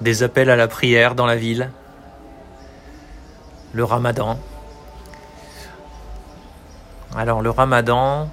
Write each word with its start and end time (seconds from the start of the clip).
des 0.00 0.22
appels 0.22 0.50
à 0.50 0.56
la 0.56 0.68
prière 0.68 1.14
dans 1.14 1.26
la 1.26 1.36
ville, 1.36 1.70
le 3.72 3.84
ramadan. 3.84 4.38
Alors 7.14 7.40
le 7.42 7.50
ramadan, 7.50 8.28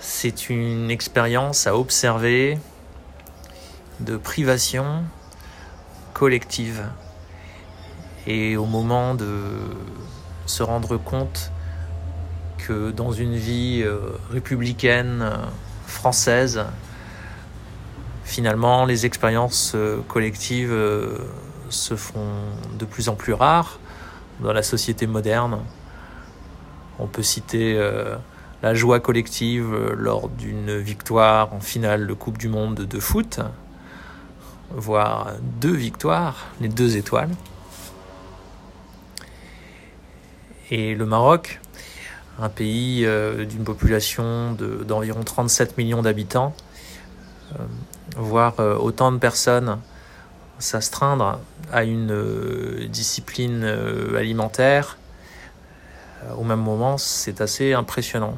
c'est 0.00 0.48
une 0.48 0.90
expérience 0.90 1.66
à 1.66 1.76
observer 1.76 2.58
de 4.00 4.16
privation 4.16 5.04
collective. 6.14 6.84
Et 8.26 8.56
au 8.56 8.66
moment 8.66 9.14
de 9.14 9.30
se 10.46 10.62
rendre 10.62 10.96
compte 10.96 11.50
que 12.58 12.90
dans 12.90 13.12
une 13.12 13.36
vie 13.36 13.82
euh, 13.84 13.98
républicaine 14.30 15.22
euh, 15.22 15.36
française, 15.86 16.64
finalement, 18.28 18.84
les 18.84 19.06
expériences 19.06 19.72
euh, 19.74 19.98
collectives 20.06 20.74
se 21.70 21.96
font 21.96 22.28
de 22.78 22.84
plus 22.84 23.08
en 23.08 23.14
plus 23.14 23.32
rares 23.32 23.78
dans 24.40 24.52
la 24.52 24.62
société 24.62 25.06
moderne. 25.06 25.58
On 26.98 27.06
peut 27.06 27.22
citer 27.22 27.78
la 28.62 28.74
joie 28.74 29.00
collective 29.00 29.76
lors 29.96 30.28
d'une 30.28 30.78
victoire 30.78 31.52
en 31.52 31.60
finale 31.60 32.06
de 32.06 32.14
Coupe 32.14 32.38
du 32.38 32.48
Monde 32.48 32.76
de 32.76 33.00
foot, 33.00 33.40
voire 34.70 35.32
deux 35.60 35.74
victoires, 35.74 36.46
les 36.60 36.68
deux 36.68 36.96
étoiles. 36.96 37.30
Et 40.70 40.94
le 40.94 41.06
Maroc, 41.06 41.60
un 42.38 42.48
pays 42.48 43.04
euh, 43.04 43.44
d'une 43.44 43.64
population 43.64 44.52
d'environ 44.86 45.22
37 45.22 45.78
millions 45.78 46.02
d'habitants, 46.02 46.54
euh, 47.54 47.64
voir 48.16 48.60
euh, 48.60 48.76
autant 48.76 49.12
de 49.12 49.18
personnes 49.18 49.78
s'astreindre 50.58 51.40
à 51.72 51.84
une 51.84 52.86
discipline 52.88 53.64
alimentaire 54.16 54.98
au 56.36 56.42
même 56.42 56.60
moment, 56.60 56.98
c'est 56.98 57.40
assez 57.40 57.74
impressionnant 57.74 58.34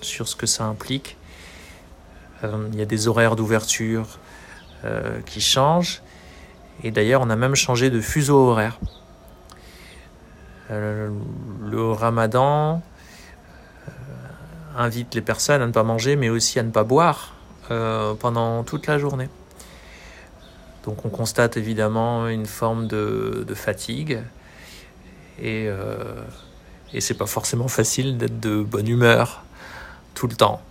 sur 0.00 0.28
ce 0.28 0.36
que 0.36 0.46
ça 0.46 0.64
implique. 0.64 1.16
il 2.44 2.78
y 2.78 2.82
a 2.82 2.84
des 2.84 3.08
horaires 3.08 3.34
d'ouverture 3.34 4.20
qui 5.26 5.40
changent. 5.40 6.02
Et 6.84 6.90
d'ailleurs, 6.90 7.22
on 7.22 7.30
a 7.30 7.36
même 7.36 7.54
changé 7.54 7.90
de 7.90 8.00
fuseau 8.00 8.50
horaire. 8.50 8.78
Euh, 10.70 11.10
le 11.62 11.92
ramadan 11.92 12.82
euh, 13.88 13.92
invite 14.76 15.14
les 15.14 15.20
personnes 15.20 15.62
à 15.62 15.66
ne 15.66 15.72
pas 15.72 15.84
manger, 15.84 16.16
mais 16.16 16.28
aussi 16.28 16.58
à 16.58 16.64
ne 16.64 16.70
pas 16.70 16.84
boire 16.84 17.35
euh, 17.70 18.14
pendant 18.14 18.62
toute 18.64 18.86
la 18.86 18.98
journée. 18.98 19.28
Donc 20.84 21.04
on 21.04 21.08
constate 21.08 21.56
évidemment 21.56 22.28
une 22.28 22.46
forme 22.46 22.86
de, 22.86 23.44
fatigue 23.54 24.22
et, 25.42 25.68
et 26.94 27.00
c'est 27.00 27.14
pas 27.14 27.26
forcément 27.26 27.66
facile 27.66 28.18
d'être 28.18 28.38
de 28.38 28.62
bonne 28.62 28.86
humeur 28.86 29.42
tout 30.14 30.28
le 30.28 30.36
temps 30.36 30.62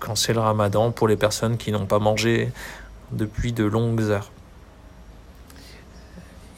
quand 0.00 0.16
c'est 0.16 0.32
le 0.32 0.40
ramadan 0.40 0.90
pour 0.90 1.06
les 1.06 1.16
personnes 1.16 1.56
qui 1.56 1.70
n'ont 1.70 1.86
pas 1.86 2.00
mangé 2.00 2.50
depuis 3.12 3.52
de 3.52 3.64
longues 3.64 4.02
heures. 4.02 4.30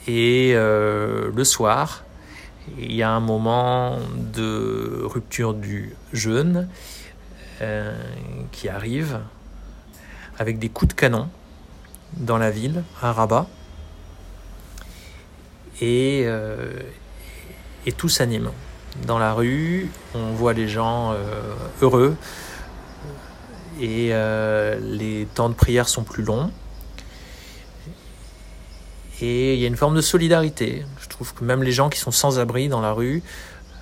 Et 0.08 0.52
euh, 0.54 1.30
le 1.34 1.44
soir, 1.44 2.04
il 2.78 2.92
y 2.92 3.02
a 3.02 3.10
un 3.10 3.20
moment 3.20 3.98
de 4.16 5.02
rupture 5.04 5.54
du 5.54 5.94
jeûne 6.12 6.68
euh, 7.60 7.94
qui 8.52 8.68
arrive 8.68 9.20
avec 10.38 10.58
des 10.58 10.68
coups 10.68 10.94
de 10.94 10.94
canon 10.94 11.28
dans 12.16 12.38
la 12.38 12.50
ville, 12.50 12.82
à 13.02 13.12
Rabat. 13.12 13.46
Et, 15.80 16.22
euh, 16.24 16.72
tout 17.96 18.08
s'anime. 18.08 18.50
Dans 19.06 19.18
la 19.18 19.32
rue, 19.32 19.90
on 20.14 20.32
voit 20.32 20.52
les 20.52 20.68
gens 20.68 21.14
heureux 21.82 22.16
et 23.80 24.12
les 24.80 25.26
temps 25.34 25.48
de 25.48 25.54
prière 25.54 25.88
sont 25.88 26.04
plus 26.04 26.22
longs. 26.22 26.50
Et 29.20 29.54
il 29.54 29.60
y 29.60 29.64
a 29.64 29.68
une 29.68 29.76
forme 29.76 29.94
de 29.94 30.00
solidarité. 30.00 30.84
Je 31.00 31.08
trouve 31.08 31.34
que 31.34 31.44
même 31.44 31.62
les 31.62 31.72
gens 31.72 31.90
qui 31.90 31.98
sont 31.98 32.10
sans 32.10 32.38
abri 32.38 32.68
dans 32.68 32.80
la 32.80 32.92
rue 32.92 33.22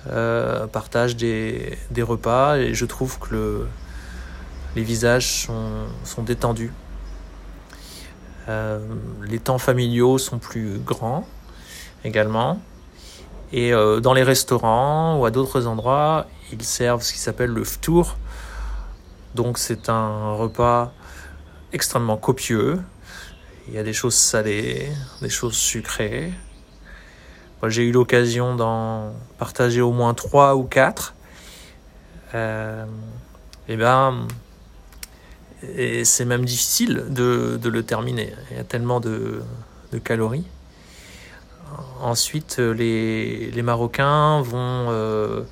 euh, 0.07 0.67
partagent 0.67 1.15
des, 1.15 1.77
repas 1.97 2.57
et 2.57 2.73
je 2.73 2.85
trouve 2.85 3.19
que 3.19 3.33
le, 3.33 3.67
les 4.75 4.83
visages 4.83 5.45
sont, 5.45 5.87
sont 6.03 6.23
détendus. 6.23 6.71
Euh, 8.47 8.79
les 9.27 9.39
temps 9.39 9.57
familiaux 9.57 10.17
sont 10.17 10.39
plus 10.39 10.79
grands 10.79 11.27
également. 12.03 12.61
Et 13.51 13.73
euh, 13.73 13.99
dans 13.99 14.13
les 14.13 14.23
restaurants 14.23 15.19
ou 15.19 15.25
à 15.25 15.31
d'autres 15.31 15.67
endroits, 15.67 16.27
ils 16.51 16.63
servent 16.63 17.01
ce 17.01 17.13
qui 17.13 17.19
s'appelle 17.19 17.51
le 17.51 17.63
ftour. 17.63 18.17
Donc 19.35 19.57
c'est 19.57 19.89
un 19.89 20.33
repas 20.33 20.93
extrêmement 21.73 22.17
copieux 22.17 22.79
il 23.69 23.75
y 23.75 23.77
a 23.77 23.83
des 23.83 23.93
choses 23.93 24.15
salées, 24.15 24.89
des 25.21 25.29
choses 25.29 25.55
sucrées. 25.55 26.33
J'ai 27.67 27.83
eu 27.83 27.91
l'occasion 27.91 28.55
d'en 28.55 29.13
partager 29.37 29.81
au 29.81 29.91
moins 29.91 30.13
trois 30.13 30.55
ou 30.55 30.63
quatre. 30.63 31.13
Euh, 32.33 32.85
et 33.67 33.75
ben, 33.75 34.27
c'est 36.03 36.25
même 36.25 36.45
difficile 36.45 37.05
de, 37.09 37.59
le 37.61 37.83
terminer. 37.83 38.33
Il 38.51 38.57
y 38.57 38.59
a 38.59 38.63
tellement 38.63 38.99
de, 38.99 39.41
calories. 40.03 40.45
Ensuite, 42.01 42.59
les, 42.59 43.61
Marocains 43.61 44.41
vont, 44.41 44.87
euh, 44.89 45.43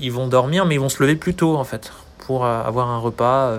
ils 0.00 0.10
vont 0.10 0.28
dormir, 0.28 0.64
mais 0.64 0.76
ils 0.76 0.80
vont 0.80 0.88
se 0.88 1.02
lever 1.02 1.16
plus 1.16 1.34
tôt 1.34 1.56
en 1.56 1.64
fait 1.64 1.92
pour 2.18 2.46
avoir 2.46 2.88
un 2.88 2.98
repas, 2.98 3.58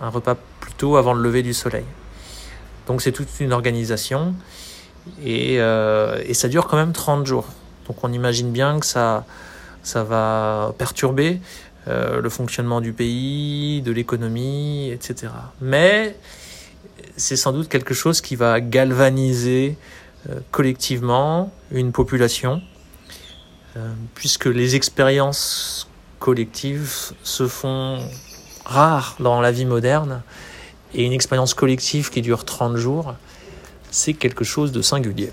un 0.00 0.08
repas 0.08 0.36
avant 0.82 1.14
le 1.14 1.22
lever 1.22 1.42
du 1.42 1.54
soleil. 1.54 1.84
Donc 2.86 3.02
c'est 3.02 3.12
toute 3.12 3.28
une 3.40 3.52
organisation 3.52 4.34
et, 5.22 5.56
euh, 5.60 6.22
et, 6.26 6.34
ça 6.34 6.48
dure 6.48 6.66
quand 6.66 6.76
même 6.76 6.92
30 6.92 7.26
jours. 7.26 7.46
Donc 7.86 8.02
on 8.02 8.12
imagine 8.12 8.50
bien 8.50 8.80
que 8.80 8.86
ça, 8.86 9.24
ça 9.82 10.02
va 10.04 10.74
perturber 10.78 11.40
euh, 11.88 12.20
le 12.20 12.28
fonctionnement 12.28 12.80
du 12.80 12.92
pays, 12.92 13.82
de 13.82 13.92
l'économie, 13.92 14.90
etc. 14.90 15.32
Mais 15.60 16.16
c'est 17.16 17.36
sans 17.36 17.52
doute 17.52 17.68
quelque 17.68 17.94
chose 17.94 18.20
qui 18.20 18.36
va 18.36 18.60
galvaniser 18.60 19.76
euh, 20.28 20.40
collectivement 20.50 21.52
une 21.70 21.92
population, 21.92 22.62
puisque 24.14 24.46
les 24.46 24.74
expériences 24.74 25.86
collectives 26.18 27.12
se 27.22 27.46
font 27.46 27.98
rares 28.64 29.16
dans 29.20 29.42
la 29.42 29.52
vie 29.52 29.66
moderne 29.66 30.22
et 30.94 31.04
une 31.04 31.12
expérience 31.12 31.52
collective 31.52 32.10
qui 32.10 32.22
dure 32.22 32.44
30 32.44 32.76
jours, 32.76 33.14
c'est 33.90 34.14
quelque 34.14 34.44
chose 34.44 34.72
de 34.72 34.82
singulier. 34.82 35.32